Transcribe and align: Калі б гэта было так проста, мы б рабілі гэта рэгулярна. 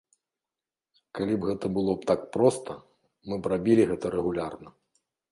Калі 1.17 1.35
б 1.41 1.47
гэта 1.49 1.65
было 1.75 1.93
так 2.11 2.23
проста, 2.37 2.77
мы 3.33 3.39
б 3.43 3.51
рабілі 3.53 3.83
гэта 3.91 4.05
рэгулярна. 4.15 4.69